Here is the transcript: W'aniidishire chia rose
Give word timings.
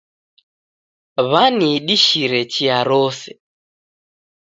W'aniidishire 1.31 2.39
chia 2.53 2.77
rose 2.89 3.29